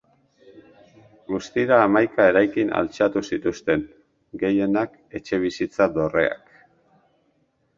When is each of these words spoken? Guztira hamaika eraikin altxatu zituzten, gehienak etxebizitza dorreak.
Guztira 1.33 1.77
hamaika 1.87 2.25
eraikin 2.31 2.73
altxatu 2.79 3.23
zituzten, 3.33 3.83
gehienak 4.45 4.97
etxebizitza 5.21 5.89
dorreak. 5.99 6.59